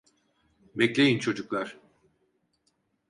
[0.75, 1.77] Bekleyin çocuklar.